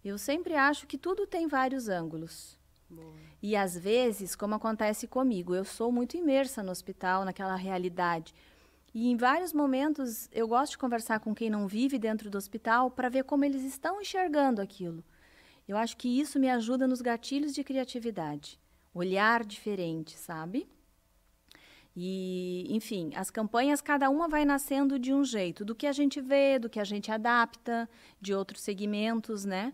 [0.04, 2.58] Eu sempre acho que tudo tem vários ângulos.
[3.42, 8.34] E às vezes, como acontece comigo, eu sou muito imersa no hospital, naquela realidade.
[8.94, 12.92] E em vários momentos eu gosto de conversar com quem não vive dentro do hospital
[12.92, 15.04] para ver como eles estão enxergando aquilo.
[15.68, 18.60] Eu acho que isso me ajuda nos gatilhos de criatividade.
[18.94, 20.68] Olhar diferente, sabe?
[21.96, 26.22] E, enfim, as campanhas, cada uma vai nascendo de um jeito, do que a gente
[26.22, 29.74] vê, do que a gente adapta, de outros segmentos, né?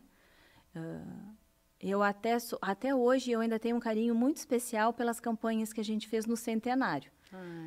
[0.76, 1.34] Ah,
[1.80, 5.84] eu até, até hoje eu ainda tenho um carinho muito especial pelas campanhas que a
[5.84, 7.12] gente fez no centenário.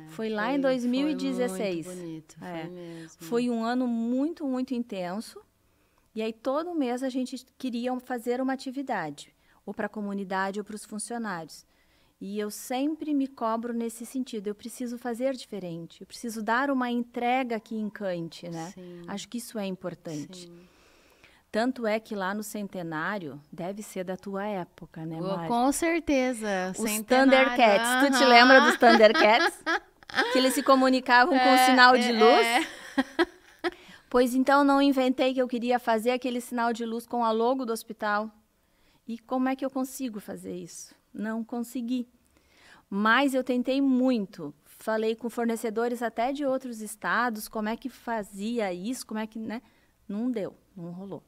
[0.09, 1.85] Foi lá em 2016.
[1.85, 2.61] Foi muito bonito, É.
[2.63, 3.21] foi mesmo.
[3.21, 5.39] Foi um ano muito, muito intenso.
[6.13, 9.33] E aí, todo mês, a gente queria fazer uma atividade,
[9.65, 11.65] ou para a comunidade ou para os funcionários.
[12.19, 14.47] E eu sempre me cobro nesse sentido.
[14.47, 16.01] Eu preciso fazer diferente.
[16.01, 18.71] Eu preciso dar uma entrega que encante, né?
[18.75, 19.01] Sim.
[19.07, 20.45] Acho que isso é importante.
[20.45, 20.70] Sim.
[21.51, 25.49] Tanto é que lá no centenário, deve ser da tua época, né, Mari?
[25.49, 26.71] Com certeza.
[26.71, 27.89] Os centenário, Thundercats.
[28.05, 29.63] Tu te lembra dos Thundercats?
[30.31, 32.47] que eles se comunicavam com É, sinal de é, luz?
[32.47, 33.27] é.
[34.09, 37.65] Pois então não inventei que eu queria fazer aquele sinal de luz com a logo
[37.65, 38.29] do hospital.
[39.07, 40.93] E como é que eu consigo fazer isso?
[41.13, 42.05] Não consegui.
[42.89, 44.53] Mas eu tentei muito.
[44.65, 49.39] Falei com fornecedores até de outros estados, como é que fazia isso, como é que,
[49.39, 49.61] né?
[50.09, 51.23] Não deu, não rolou.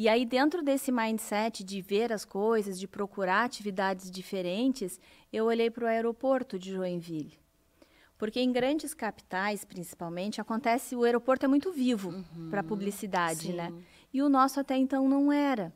[0.00, 4.98] E aí, dentro desse mindset de ver as coisas, de procurar atividades diferentes,
[5.30, 7.38] eu olhei para o aeroporto de Joinville.
[8.16, 13.52] Porque em grandes capitais, principalmente, acontece, o aeroporto é muito vivo para publicidade, sim.
[13.52, 13.70] né?
[14.10, 15.70] e o nosso até então não era.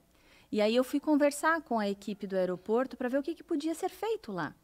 [0.51, 3.45] E aí eu fui conversar com a equipe do aeroporto para ver o que, que
[3.45, 4.55] podia ser feito lá.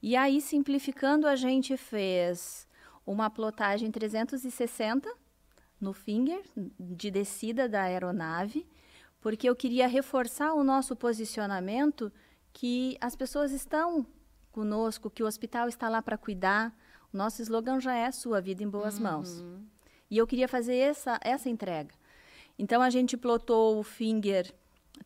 [0.00, 2.68] E aí, simplificando, a gente fez
[3.04, 5.12] uma plotagem 360
[5.80, 6.42] no finger
[6.78, 8.66] de descida da aeronave,
[9.20, 12.12] porque eu queria reforçar o nosso posicionamento
[12.52, 14.06] que as pessoas estão
[14.52, 16.74] conosco, que o hospital está lá para cuidar.
[17.12, 19.02] O nosso slogan já é sua vida em boas uhum.
[19.02, 19.44] mãos.
[20.10, 21.94] E eu queria fazer essa, essa entrega.
[22.58, 24.52] Então a gente plotou o finger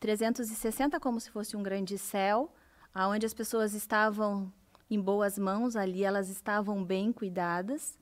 [0.00, 2.52] 360 como se fosse um grande céu,
[2.92, 4.52] aonde as pessoas estavam
[4.90, 7.98] em boas mãos, ali elas estavam bem cuidadas.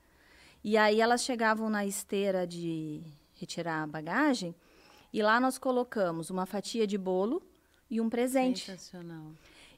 [0.64, 3.02] E aí elas chegavam na esteira de
[3.34, 4.54] retirar a bagagem
[5.12, 7.42] e lá nós colocamos uma fatia de bolo
[7.90, 8.66] e um presente.
[8.66, 9.32] Sensacional.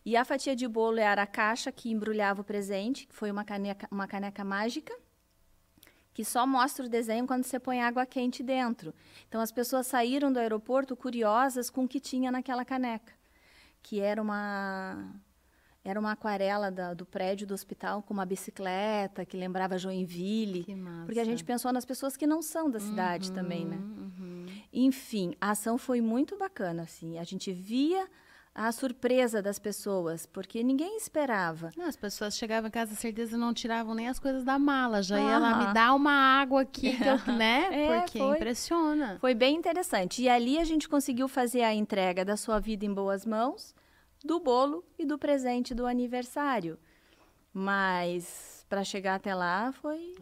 [0.05, 3.45] E a fatia de bolo era a caixa que embrulhava o presente, que foi uma
[3.45, 4.95] caneca, uma caneca mágica,
[6.13, 8.95] que só mostra o desenho quando você põe água quente dentro.
[9.27, 13.15] Então as pessoas saíram do aeroporto curiosas com o que tinha naquela caneca,
[13.83, 15.11] que era uma
[15.85, 20.65] era uma aquarela da, do prédio do hospital com uma bicicleta que lembrava Joinville.
[20.65, 21.05] Que massa.
[21.05, 23.77] Porque a gente pensou nas pessoas que não são da cidade uhum, também, né?
[23.77, 24.47] Uhum.
[24.73, 27.19] Enfim, a ação foi muito bacana, assim.
[27.19, 28.09] A gente via
[28.55, 31.71] a surpresa das pessoas, porque ninguém esperava.
[31.77, 35.19] Não, as pessoas chegavam em casa, certeza não tiravam nem as coisas da mala, já
[35.19, 37.69] ia lá me dar uma água aqui, que eu, né?
[37.73, 39.19] É, porque foi, impressiona.
[39.21, 40.23] Foi bem interessante.
[40.23, 43.75] E ali a gente conseguiu fazer a entrega da sua vida em boas mãos,
[44.25, 46.79] do bolo e do presente do aniversário.
[47.53, 50.15] Mas para chegar até lá foi.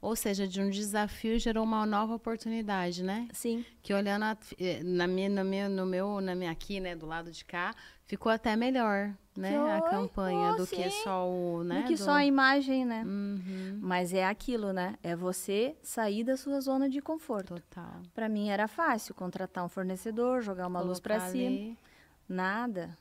[0.00, 3.28] Ou seja, de um desafio gerou uma nova oportunidade, né?
[3.32, 3.64] Sim.
[3.82, 7.04] Que olhando a, eh, na minha, no meu, no meu, na minha aqui, né, do
[7.04, 7.74] lado de cá,
[8.06, 9.70] ficou até melhor, né, foi?
[9.70, 10.76] a campanha oh, do sim.
[10.76, 12.02] que só o, né, do que do...
[12.02, 13.04] só a imagem, né?
[13.04, 13.78] Uhum.
[13.82, 14.96] Mas é aquilo, né?
[15.02, 17.56] É você sair da sua zona de conforto.
[17.56, 18.00] Total.
[18.14, 21.76] Para mim era fácil contratar um fornecedor, jogar uma Colocar luz para cima.
[22.26, 22.96] Nada.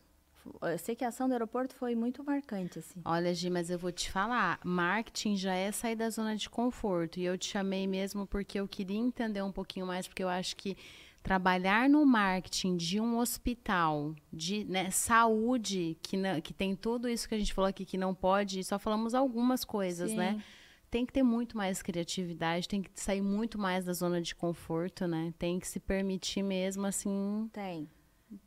[0.61, 3.01] Eu sei que a ação do aeroporto foi muito marcante, assim.
[3.05, 7.19] Olha, Gi, mas eu vou te falar, marketing já é sair da zona de conforto.
[7.19, 10.55] E eu te chamei mesmo porque eu queria entender um pouquinho mais, porque eu acho
[10.55, 10.77] que
[11.21, 17.27] trabalhar no marketing de um hospital, de né, saúde, que, não, que tem tudo isso
[17.27, 20.31] que a gente falou aqui que não pode, só falamos algumas coisas, né?
[20.31, 20.37] Sim.
[20.37, 20.43] né?
[20.89, 25.05] Tem que ter muito mais criatividade, tem que sair muito mais da zona de conforto,
[25.05, 25.31] né?
[25.37, 27.47] Tem que se permitir mesmo, assim.
[27.53, 27.87] Tem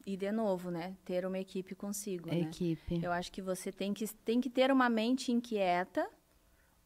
[0.06, 2.40] e de novo, né, ter uma equipe consigo, né?
[2.40, 3.02] Equipe.
[3.02, 6.08] Eu acho que você tem que, tem que ter uma mente inquieta.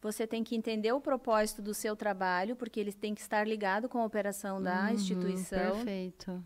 [0.00, 3.88] Você tem que entender o propósito do seu trabalho, porque eles têm que estar ligado
[3.88, 5.72] com a operação da uhum, instituição.
[5.76, 6.44] Perfeito.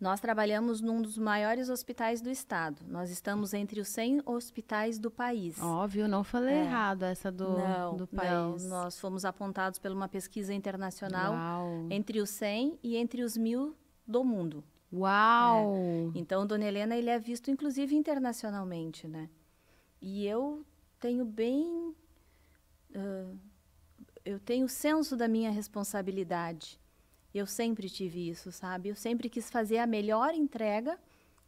[0.00, 2.84] Nós trabalhamos num dos maiores hospitais do estado.
[2.86, 5.58] Nós estamos entre os 100 hospitais do país.
[5.62, 6.64] Óbvio, não falei é.
[6.64, 8.64] errado essa do, não, do país.
[8.64, 11.86] Não, nós fomos apontados por uma pesquisa internacional Uau.
[11.90, 13.74] entre os 100 e entre os mil
[14.06, 14.62] do mundo.
[14.92, 15.74] Uau!
[15.76, 16.18] É.
[16.18, 19.28] Então, Dona Helena, ele é visto, inclusive, internacionalmente, né?
[20.00, 20.64] E eu
[21.00, 21.94] tenho bem...
[22.94, 23.38] Uh,
[24.24, 26.80] eu tenho senso da minha responsabilidade.
[27.34, 28.88] Eu sempre tive isso, sabe?
[28.88, 30.98] Eu sempre quis fazer a melhor entrega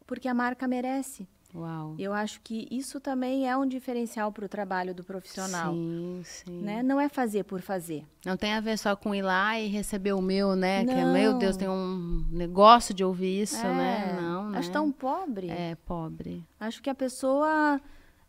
[0.06, 1.28] porque a marca merece.
[1.56, 1.94] Uau.
[1.98, 5.72] Eu acho que isso também é um diferencial para o trabalho do profissional.
[5.72, 6.60] Sim, sim.
[6.60, 6.82] Né?
[6.82, 8.04] Não é fazer por fazer.
[8.24, 10.82] Não tem a ver só com ir lá e receber o meu, né?
[10.82, 10.92] Não.
[10.92, 13.74] Que é, meu Deus, tem um negócio de ouvir isso, é.
[13.74, 14.18] né?
[14.20, 14.58] Não, né?
[14.58, 15.48] Acho tão pobre.
[15.48, 16.44] É, pobre.
[16.60, 17.80] Acho que a pessoa,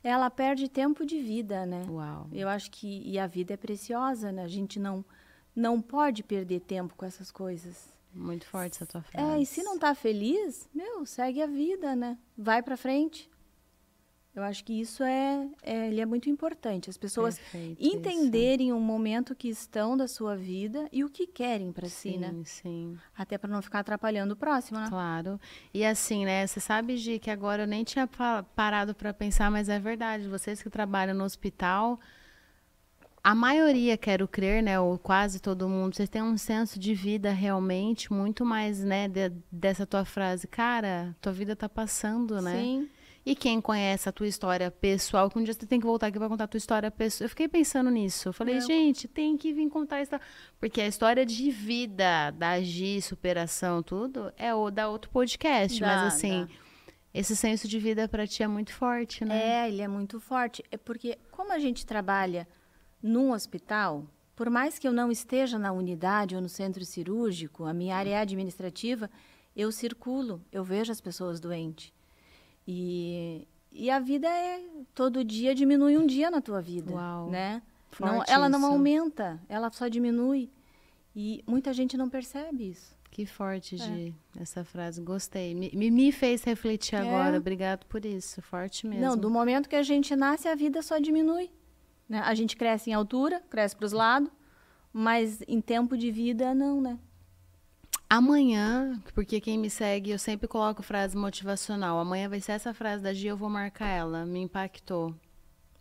[0.02, 1.86] ela perde tempo de vida, né?
[1.90, 2.30] Uau.
[2.32, 4.44] Eu acho que, e a vida é preciosa, né?
[4.46, 5.04] A gente não,
[5.54, 7.97] não pode perder tempo com essas coisas.
[8.18, 9.38] Muito forte essa tua frase.
[9.38, 12.18] É, e se não tá feliz, meu, segue a vida, né?
[12.38, 13.30] Vai para frente.
[14.38, 16.92] Eu acho que isso é, é, ele é muito importante.
[16.92, 21.72] As pessoas Perfeito, entenderem o momento que estão da sua vida e o que querem
[21.72, 22.30] para si, né?
[22.30, 22.98] Sim, sim.
[23.18, 24.86] Até para não ficar atrapalhando o próximo, né?
[24.90, 25.42] Claro.
[25.74, 26.46] E assim, né?
[26.46, 28.08] Você sabe, Gi, que agora eu nem tinha
[28.56, 30.28] parado para pensar, mas é verdade.
[30.28, 32.00] Vocês que trabalham no hospital,
[33.28, 37.30] a maioria, quero crer, né, ou quase todo mundo, vocês têm um senso de vida
[37.30, 42.58] realmente muito mais, né, de, dessa tua frase, cara, tua vida tá passando, né?
[42.58, 42.90] Sim.
[43.26, 46.18] E quem conhece a tua história pessoal, que um dia você tem que voltar aqui
[46.18, 47.26] para contar a tua história pessoal.
[47.26, 48.30] Eu fiquei pensando nisso.
[48.30, 50.12] Eu falei, gente, tem que vir contar isso.
[50.58, 55.78] Porque a história de vida, da agir, superação, tudo, é o da outro podcast.
[55.82, 56.54] Dá, mas assim, dá.
[57.14, 59.66] esse senso de vida para ti é muito forte, né?
[59.66, 60.64] É, ele é muito forte.
[60.72, 62.48] É porque como a gente trabalha
[63.02, 64.06] num hospital,
[64.36, 68.12] por mais que eu não esteja na unidade ou no centro cirúrgico, a minha área
[68.12, 69.10] é administrativa,
[69.56, 71.92] eu circulo, eu vejo as pessoas doentes.
[72.68, 74.62] E, e a vida é
[74.94, 77.62] todo dia diminui um dia na tua vida, Uau, né?
[78.00, 78.60] Não, ela isso.
[78.60, 80.52] não aumenta, ela só diminui.
[81.16, 82.96] E muita gente não percebe isso.
[83.10, 84.42] Que forte, Gi, é.
[84.44, 85.02] essa frase.
[85.02, 85.56] Gostei.
[85.56, 87.00] Me, me fez refletir é.
[87.00, 87.38] agora.
[87.38, 88.40] Obrigado por isso.
[88.44, 89.04] Forte mesmo.
[89.04, 91.50] Não, do momento que a gente nasce, a vida só diminui.
[92.08, 92.20] Né?
[92.20, 94.30] A gente cresce em altura, cresce para os lados,
[94.94, 96.98] mas em tempo de vida, não, né?
[98.10, 102.00] Amanhã, porque quem me segue, eu sempre coloco frase motivacional.
[102.00, 104.26] Amanhã vai ser essa frase da Gia, eu vou marcar ela.
[104.26, 105.14] Me impactou.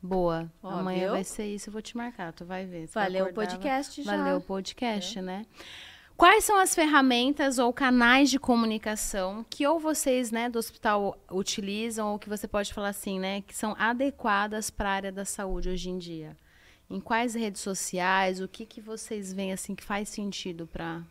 [0.02, 0.50] Boa.
[0.62, 1.10] Ó, Amanhã viu?
[1.10, 2.86] vai ser isso, eu vou te marcar, tu vai ver.
[2.88, 4.16] Valeu o podcast já.
[4.16, 5.22] Valeu o podcast, é.
[5.22, 5.46] né?
[6.16, 12.12] Quais são as ferramentas ou canais de comunicação que ou vocês, né, do hospital utilizam
[12.12, 15.68] ou que você pode falar assim, né, que são adequadas para a área da saúde
[15.68, 16.34] hoje em dia?
[16.88, 18.40] Em quais redes sociais?
[18.40, 21.02] O que que vocês veem assim que faz sentido para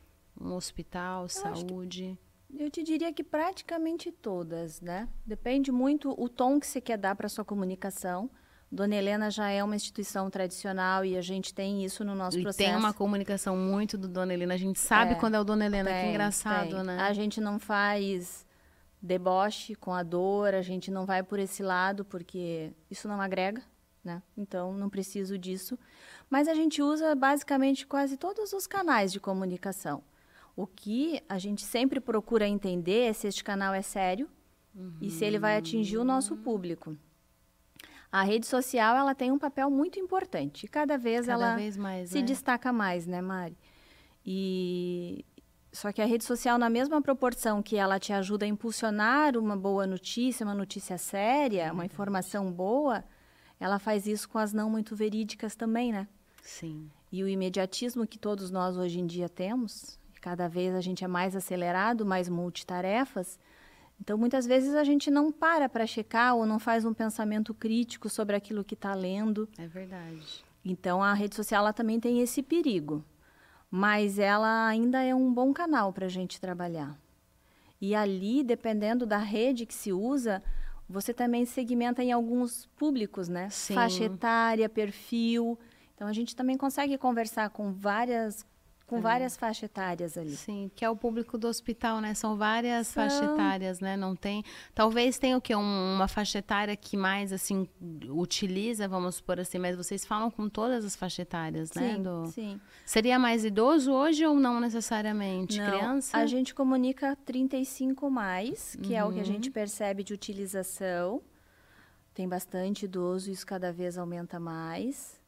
[0.41, 2.17] um hospital, eu saúde?
[2.57, 5.07] Eu te diria que praticamente todas, né?
[5.23, 8.27] Depende muito o tom que você quer dar para sua comunicação.
[8.71, 12.41] Dona Helena já é uma instituição tradicional e a gente tem isso no nosso e
[12.41, 12.69] processo.
[12.69, 14.55] tem uma comunicação muito do Dona Helena.
[14.55, 16.83] A gente sabe é, quando é o Dona Helena, tem, que engraçado, tem.
[16.83, 16.97] né?
[16.99, 18.45] A gente não faz
[19.01, 23.61] deboche com a dor, a gente não vai por esse lado, porque isso não agrega,
[24.03, 24.21] né?
[24.35, 25.77] Então, não preciso disso.
[26.29, 30.03] Mas a gente usa basicamente quase todos os canais de comunicação.
[30.55, 34.27] O que a gente sempre procura entender é se este canal é sério
[34.73, 34.97] uhum.
[35.01, 36.97] e se ele vai atingir o nosso público.
[38.15, 40.69] A rede social ela tem um papel muito importante.
[40.69, 42.23] Cada vez cada ela vez mais, se né?
[42.23, 43.57] destaca mais, né, Mari?
[44.25, 45.25] E
[45.69, 49.57] só que a rede social, na mesma proporção que ela te ajuda a impulsionar uma
[49.57, 53.03] boa notícia, uma notícia séria, uma informação boa,
[53.59, 56.07] ela faz isso com as não muito verídicas também, né?
[56.41, 56.89] Sim.
[57.11, 61.07] E o imediatismo que todos nós hoje em dia temos, cada vez a gente é
[61.07, 63.37] mais acelerado, mais multitarefas,
[63.99, 68.09] então, muitas vezes a gente não para para checar ou não faz um pensamento crítico
[68.09, 69.47] sobre aquilo que está lendo.
[69.57, 70.43] É verdade.
[70.63, 73.03] Então, a rede social ela também tem esse perigo,
[73.69, 76.97] mas ela ainda é um bom canal para a gente trabalhar.
[77.79, 80.41] E ali, dependendo da rede que se usa,
[80.87, 83.49] você também segmenta em alguns públicos, né?
[83.49, 83.75] Sim.
[83.75, 85.57] Faixa etária, perfil.
[85.93, 88.45] Então, a gente também consegue conversar com várias
[88.87, 89.01] com é.
[89.01, 90.35] várias faixas etárias ali.
[90.35, 92.13] Sim, que é o público do hospital, né?
[92.13, 93.03] São várias São...
[93.03, 93.97] faixas etárias, né?
[93.97, 94.43] Não tem.
[94.73, 95.55] Talvez tenha o quê?
[95.55, 97.67] Um, uma faixa etária que mais assim
[98.09, 101.95] utiliza, vamos supor assim, mas vocês falam com todas as faixas etárias, né?
[101.95, 102.27] Sim, do...
[102.27, 102.61] sim.
[102.85, 105.59] Seria mais idoso hoje ou não necessariamente?
[105.59, 106.17] Não, Criança?
[106.17, 108.99] A gente comunica 35 mais, que uhum.
[108.99, 109.25] é o que a uhum.
[109.25, 111.21] gente percebe de utilização.
[112.13, 115.19] Tem bastante idoso, isso cada vez aumenta mais.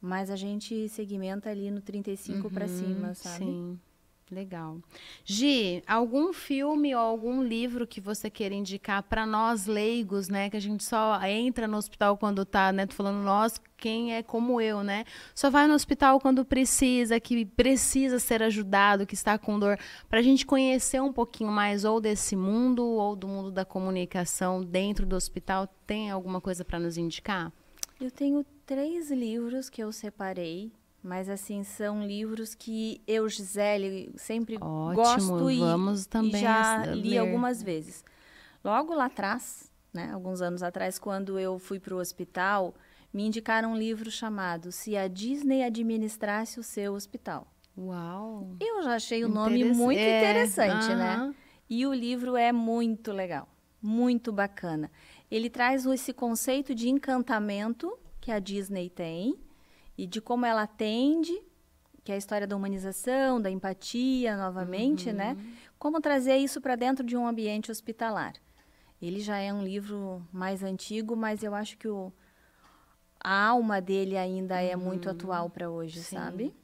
[0.00, 3.44] Mas a gente segmenta ali no 35 uhum, para cima, sabe?
[3.44, 3.78] Sim.
[4.30, 4.78] Legal.
[5.24, 10.50] Gi, algum filme ou algum livro que você queira indicar para nós leigos, né?
[10.50, 12.86] Que a gente só entra no hospital quando tá, né?
[12.86, 15.04] Tô falando nós, quem é como eu, né?
[15.34, 19.78] Só vai no hospital quando precisa, que precisa ser ajudado, que está com dor,
[20.10, 24.62] para a gente conhecer um pouquinho mais ou desse mundo ou do mundo da comunicação
[24.62, 25.66] dentro do hospital.
[25.86, 27.50] Tem alguma coisa para nos indicar?
[27.98, 30.70] Eu tenho três livros que eu separei,
[31.02, 36.84] mas assim são livros que eu, Gisele, sempre Ótimo, gosto e, vamos também e já
[36.84, 37.18] li ler.
[37.18, 38.04] algumas vezes.
[38.62, 42.74] Logo lá atrás, né, alguns anos atrás, quando eu fui para o hospital,
[43.10, 47.50] me indicaram um livro chamado Se a Disney Administrasse o Seu Hospital.
[47.74, 48.54] Uau!
[48.60, 50.96] Eu já achei o nome muito é, interessante, uh -huh.
[50.98, 51.34] né?
[51.70, 53.48] E o livro é muito legal,
[53.80, 54.90] muito bacana.
[55.30, 59.38] Ele traz esse conceito de encantamento que a Disney tem
[59.96, 61.32] e de como ela atende,
[62.04, 65.30] que é a história da humanização, da empatia, novamente, né?
[65.30, 65.42] uhum.
[65.42, 65.56] né?
[65.78, 68.34] Como trazer isso para dentro de um ambiente hospitalar.
[69.00, 72.12] Ele já é um livro mais antigo, mas eu acho que o,
[73.20, 74.60] a alma dele ainda uhum.
[74.60, 75.12] é muito uhum.
[75.12, 76.16] atual para hoje, Sim.
[76.16, 76.54] sabe?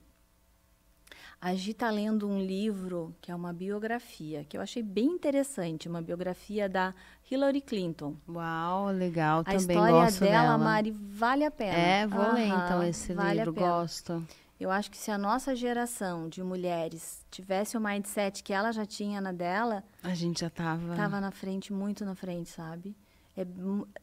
[1.44, 5.87] A Gi está lendo um livro que é uma biografia, que eu achei bem interessante,
[5.87, 6.94] uma biografia da
[7.30, 8.16] Hillary Clinton.
[8.26, 10.57] Uau, legal, a também história gosto dela, dela.
[10.57, 11.76] Mari, vale a pena.
[11.76, 14.26] É, vou ler então esse vale livro, gosto.
[14.59, 18.87] Eu acho que se a nossa geração de mulheres tivesse o mindset que ela já
[18.87, 22.96] tinha na dela, a gente já tava tava na frente, muito na frente, sabe?
[23.37, 23.46] É,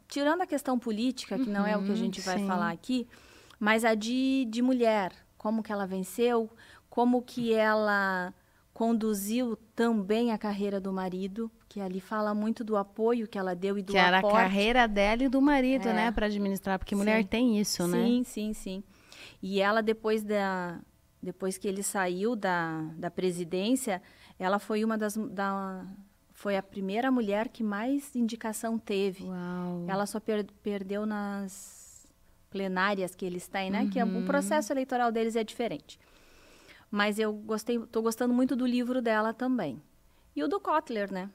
[0.08, 2.70] tirando a questão política, que uhum, não é o que a uhum, gente vai falar
[2.70, 3.08] aqui,
[3.60, 6.48] mas a de, de mulher, como que ela venceu,
[6.92, 8.34] como que ela
[8.74, 13.78] conduziu também a carreira do marido, que ali fala muito do apoio que ela deu
[13.78, 14.18] e do que aporte.
[14.18, 15.94] era a carreira dela e do marido, é.
[15.94, 17.00] né, para administrar, porque sim.
[17.00, 18.04] mulher tem isso, sim, né?
[18.04, 18.84] Sim, sim, sim.
[19.42, 20.80] E ela depois da
[21.24, 24.02] depois que ele saiu da, da presidência,
[24.38, 25.86] ela foi uma das da,
[26.34, 29.24] foi a primeira mulher que mais indicação teve.
[29.24, 29.86] Uau.
[29.88, 32.06] Ela só per, perdeu nas
[32.50, 33.84] plenárias que eles têm, né?
[33.84, 33.90] Uhum.
[33.90, 35.98] Que o processo eleitoral deles é diferente.
[36.92, 39.82] Mas eu gostei, tô gostando muito do livro dela também.
[40.36, 41.30] E o do Kotler, né?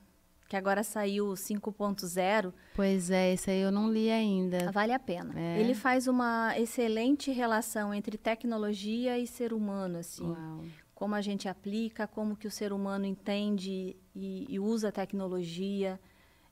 [0.48, 2.52] Que agora saiu 5.0.
[2.74, 4.70] Pois é, esse aí eu não li ainda.
[4.70, 5.32] Vale a pena.
[5.34, 5.58] É.
[5.58, 10.28] Ele faz uma excelente relação entre tecnologia e ser humano, assim.
[10.28, 10.64] Uau.
[10.94, 15.98] Como a gente aplica, como que o ser humano entende e, e usa a tecnologia.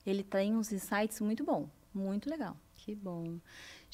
[0.04, 2.56] Ele tem uns insights muito bom, muito legal.
[2.74, 3.38] Que bom.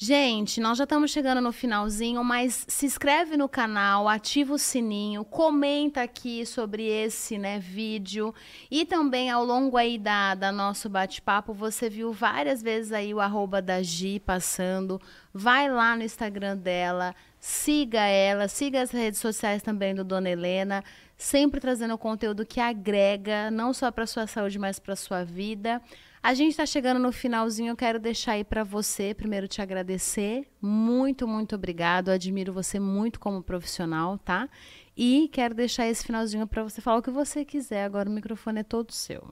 [0.03, 5.23] Gente, nós já estamos chegando no finalzinho, mas se inscreve no canal, ativa o sininho,
[5.23, 8.33] comenta aqui sobre esse né, vídeo.
[8.71, 13.19] E também ao longo aí da, da nosso bate-papo, você viu várias vezes aí o
[13.19, 14.99] arroba da Gi passando.
[15.31, 20.83] Vai lá no Instagram dela, siga ela, siga as redes sociais também do Dona Helena,
[21.15, 25.79] sempre trazendo conteúdo que agrega, não só para sua saúde, mas para sua vida.
[26.23, 30.47] A gente está chegando no finalzinho, eu quero deixar aí para você, primeiro te agradecer,
[30.61, 34.47] muito, muito obrigado, eu admiro você muito como profissional, tá?
[34.95, 38.59] E quero deixar esse finalzinho para você falar o que você quiser, agora o microfone
[38.59, 39.31] é todo seu.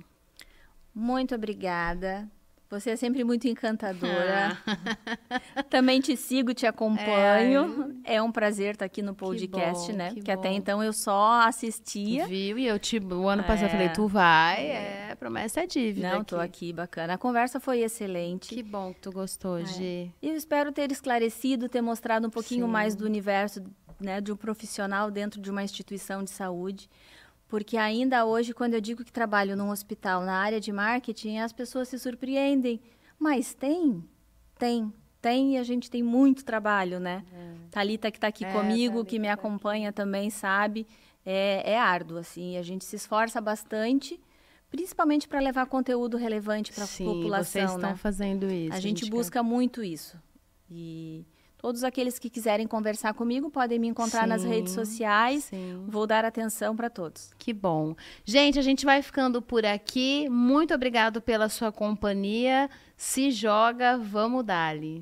[0.93, 2.27] Muito obrigada.
[2.69, 4.55] Você é sempre muito encantadora.
[5.69, 7.99] Também te sigo, te acompanho.
[8.03, 10.09] É, um prazer estar aqui no podcast, bom, né?
[10.09, 10.55] que Porque até bom.
[10.55, 12.27] então eu só assistia.
[12.27, 12.57] Viu?
[12.59, 13.71] E eu te, o ano passado eu É.
[13.71, 16.11] falei, tu vai, é, promessa é dívida.
[16.13, 17.13] Não, tô aqui, bacana.
[17.13, 18.49] A conversa foi excelente.
[18.53, 20.13] Que bom que tu gostou, Gi.
[20.21, 22.71] E eu espero ter esclarecido, ter mostrado um pouquinho Sim.
[22.71, 23.63] mais do universo
[23.99, 26.89] né, de um profissional dentro de uma instituição de saúde.
[27.49, 31.51] Porque ainda hoje, quando eu digo que trabalho num hospital na área de marketing, as
[31.51, 32.79] pessoas se surpreendem.
[33.17, 34.03] Mas tem?
[34.57, 34.93] Tem.
[35.19, 37.25] Tem e a gente tem muito trabalho, né?
[37.71, 40.87] Thalita, que está aqui É, comigo, que me tá acompanha também, sabe?
[41.25, 42.55] É, é árduo, assim.
[42.55, 44.19] A gente se esforça bastante,
[44.69, 47.95] principalmente para levar conteúdo relevante para a Sim, população, vocês estão né?
[47.97, 48.73] fazendo isso.
[48.77, 50.17] A gente busca muito isso.
[50.69, 51.25] E
[51.59, 55.43] todos aqueles que quiserem conversar comigo podem me encontrar nas Sim, redes sociais.
[55.43, 55.83] Sim.
[55.87, 57.31] Vou dar atenção para todos.
[57.37, 57.95] Que bom.
[58.23, 60.27] Gente, a gente vai ficando por aqui.
[60.29, 62.69] Muito obrigado pela sua companhia.
[62.95, 64.97] Se joga, vamos dali.